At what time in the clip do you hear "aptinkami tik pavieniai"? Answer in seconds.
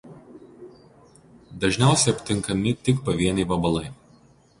2.15-3.47